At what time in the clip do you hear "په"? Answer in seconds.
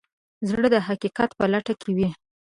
1.39-1.45